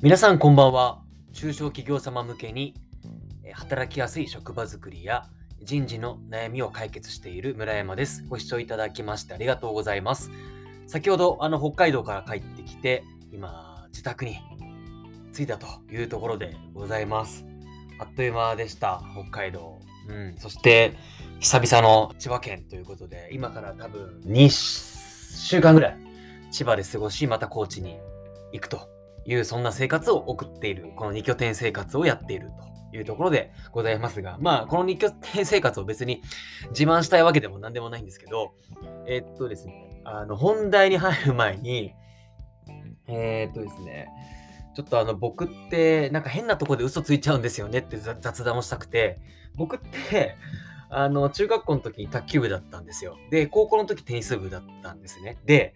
[0.00, 1.02] 皆さんこんばんは。
[1.32, 2.72] 中小企業様向けに
[3.52, 5.26] 働きやすい職場づくりや
[5.60, 8.24] 人事の悩みを解決している村山です。
[8.28, 10.30] ご視聴いただきましてありがとうございます。
[10.86, 14.38] 先ほどあの北海道から帰ってきて今自宅に
[15.34, 17.44] 着いたというところでございます。
[17.98, 19.80] あっという間でした、北海道。
[20.06, 20.94] うん、そして
[21.40, 25.98] 久々の千葉県ということで今から多分2週間ぐらい
[26.52, 27.98] 千葉で過ごしまた高知に
[28.52, 28.96] 行くと
[29.28, 32.50] いうそんな生活を送っているこの2拠点生活をやっている
[32.90, 36.22] というところでございますがまあこの2拠点生活を別に
[36.70, 38.54] 自慢したいわけでも何でもないんですけど
[39.06, 41.92] えーっとですねあの本題に入る前に
[43.06, 44.08] えーっとですね
[44.74, 49.20] ちょっとあの僕ってなんか変なとこで嘘ついちゃうんですよねって雑雑談をしたくて
[49.56, 50.36] 僕って
[50.88, 53.18] あの中学校の時に卓球部だったんですよ。
[53.30, 55.36] で高校の時テニス部だったんですね。
[55.44, 55.74] で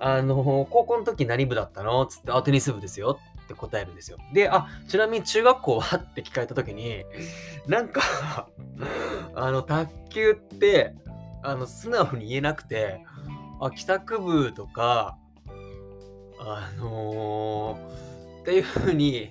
[0.00, 2.06] あの、高校の時何部だったの？
[2.06, 4.16] つって、あ、テニス部ですよって答えるんですよ。
[4.32, 5.96] で、あ、ちなみに中学校は？
[5.96, 7.04] って聞かれた時に、
[7.66, 8.00] なんか
[9.34, 10.94] あの、卓球って、
[11.42, 13.04] あの、素直に言えなくて、
[13.60, 15.18] あ、帰宅部とか、
[16.38, 19.30] あのー、っていう風に、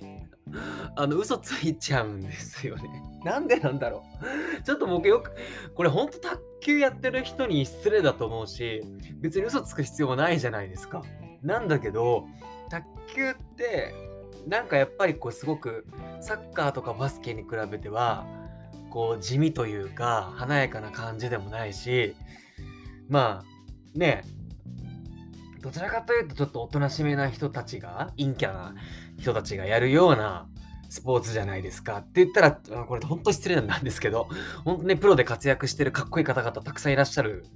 [0.96, 2.82] あの、嘘ついちゃうんですよね。
[3.24, 4.04] なんでなんだろ
[4.58, 4.62] う。
[4.62, 5.32] ちょっと僕よく、
[5.74, 8.82] これほんと卓球やってる人に失礼だと思うし、
[9.16, 11.02] 別に嘘つく必要もないじゃないですか。
[11.42, 12.26] なんだけど、
[12.68, 13.94] 卓球って、
[14.46, 15.86] なんかやっぱりこうすごく
[16.20, 18.26] サッカーとかバスケに比べては、
[18.90, 22.14] こう地味というか華やかな感じでもないし、
[23.08, 24.24] まあね、
[25.60, 28.74] どちらかというとちょっとおとなしめな人たちが、陰キャな
[29.18, 30.48] 人たちがやるような
[30.90, 34.28] スポーツじゃないですかって言ったら、これ本当失礼なんですけど、
[34.64, 37.46] 本当ね、プロで活躍してるかっこいい方々たくさんいらっしゃる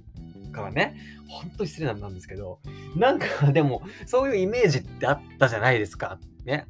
[0.53, 0.95] からね、
[1.27, 2.59] 本当失礼なんですけど、
[2.95, 6.17] なんかでも、そういうイメージってあったじゃないですか。
[6.45, 6.67] ね。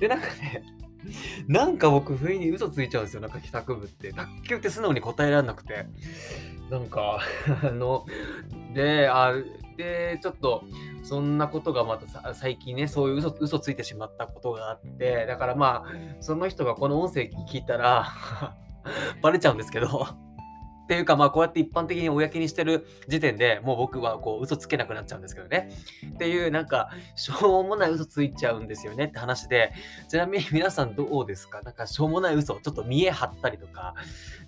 [0.00, 0.64] で、なんかね、
[1.46, 4.12] なんか僕、不意に嘘ついちゃうんですよ、なんか帰宅部って。
[4.12, 5.86] 卓球って素直に答えられなくて。
[6.70, 7.20] なんか、
[7.62, 8.06] あの、
[8.74, 9.32] で、あ、
[9.80, 10.62] で、ちょっと、
[11.02, 18.06] そんなことがまた最近ね、そういう嘘嘘ついてしまったことがあって、だからまあ、その人がこの音声聞いたら、
[19.22, 20.06] バレちゃうんですけど、
[20.84, 25.70] っていうかまあこうやって一般的に公にしてる時点でもう僕はこう嘘つけなくなっちゃうんですけどね。
[26.14, 29.72] っていうなんかしょうもない嘘ついちゃうんですよねって話で、
[30.08, 31.62] ちなみに皆さんどうですか？
[31.62, 33.94] なんかしょうもない嘘、ちょっと見え張ったりとか、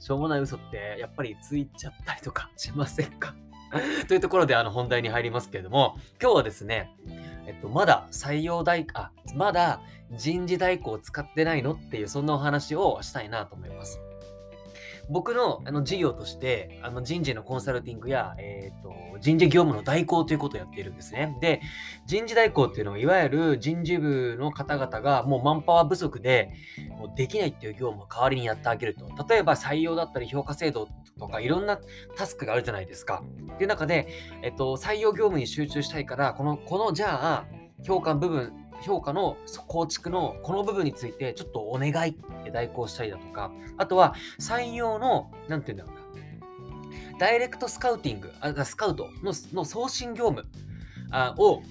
[0.01, 3.37] しょうもない嘘ってやっぱりついちゃったりとかしませんか？
[4.09, 6.91] というところであの本題に入りますけれども、今日はですね、
[7.47, 9.81] えっと、まだ採用代、あ、まだ
[10.13, 11.73] 人事代行を使ってないの？
[11.73, 14.01] っていう、そんなお話をしたいなと思います。
[15.11, 21.37] 僕のあの事業としてあの人事のコンサルティングや、えー、と人事業務の代行ということをやっているんですね。
[21.41, 21.61] で、
[22.07, 26.53] 人事代行っていうのは、いわゆる人事部の方々がもうマンパワー不足で
[26.99, 29.09] もうできないっていう業務を代わりにやってあげると。
[29.29, 30.89] 例えば採用だったり評価制度
[31.19, 31.79] とかいろんな
[32.17, 33.23] タスクがあるじゃないですか。
[33.55, 34.09] っていう中で、
[34.43, 37.47] えっと、採用業務に集中したいから、この、このじゃあ、
[37.85, 39.37] 評価部分、評価の
[39.69, 50.47] 構築のこの部分についてちょっとお願いって代行したりだとか、あとは採用の、なんて言うんだろうな、ダイレクトスカウティング、あスカウトの送信業務
[51.11, 51.63] あを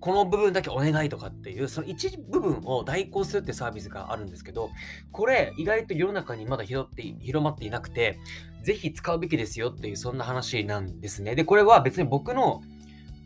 [0.00, 4.70] この部分だけお願いとかっていう、その一部分を代行するってサービスがあるんですけど、
[5.12, 8.18] これ意外と世の中にまだ広って広まっていなくて、
[8.62, 11.34] ぜひ使うべきですよっていうそんな話なんですね。
[11.34, 12.62] で、これは別に僕の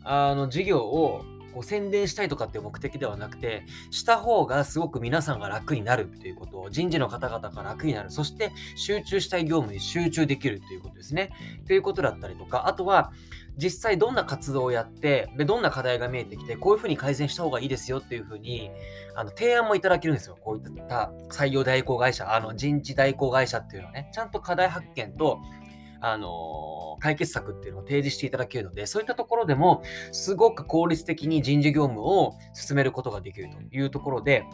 [0.03, 1.23] あの事業を
[1.55, 11.31] こう宣伝したいとかっていう目的ではなくて、した方がすごく皆さんが楽になるっていうことを、人事の方々が楽になる、そして集中したい業務に集中できるっていうことですね。
[11.65, 13.13] ということだったりとか、あとは、
[13.57, 18.69] 実際どんな活動をやって、で、どんな課題が見えてきて、こういうふうに改善した方がいいですよっていうふうに、
[19.15, 20.37] あの、提案もいただけるんですよ。
[20.43, 25.39] こういった採用代行会社、あの、人事代行会社っていうのはね、ちゃんと課題発見と、
[26.07, 29.81] あの解決策っていうのを提示していただけるので、そういったところでも、
[30.11, 34.45] すごく効率的に人事業務を進めることができるというところで、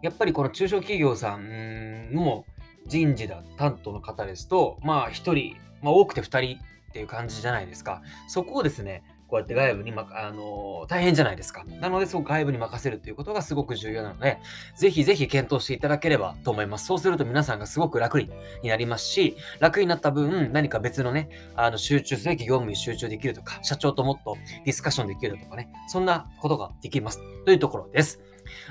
[0.00, 2.44] やっぱりこの中小企業さんも
[2.86, 8.02] 人事だ担当の方ですと、まあ1人、まあ多くて2人っていう感じじゃないですか。
[8.28, 9.02] そこをですね、
[9.34, 11.64] こうやって外部に、ま、あの大変じゃないですか。
[11.80, 14.38] なので、そう外部に任せるということがすごく重要なので、
[14.76, 16.86] ぜひぜひ検討していただければと思います。
[16.86, 18.30] そうすると皆さんがすごく楽に
[18.62, 27.20] なりますし、楽になった分、何か別のね、あの集中すべき業務に集中できるとか、社長ともっとディスカッションできるとかね、そんなことができます。
[27.44, 28.20] というところです。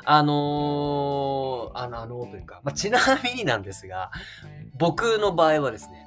[0.06, 4.12] あのー、あの、あの、というか、まあ、ちなみになんですが、
[4.78, 6.06] 僕の場合はですね、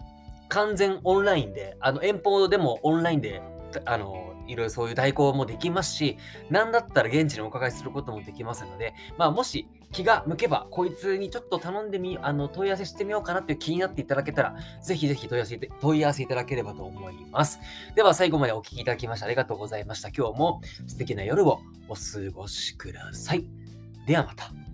[0.49, 3.43] 完全オンラインで、あの、遠方でもオンラインで
[3.85, 6.17] あの、いろいろそういう代行もできますし、
[6.51, 17.61] なんだったら現地にお伺いすることもできますので、まあ、もし気が向けば、こいつにちょっと頼んでみ、あの、問い合わせしてみようかなっていう気になっていただけたら、ぜひぜひ問い合わせて、問い合わせいただければと思います。
[17.95, 20.09] では、最後までお聴きいただきましてありがとうございました。
[20.09, 22.01] 今日も素敵な夜をお過
[22.33, 23.47] ごしください。
[24.07, 24.66] ではまた。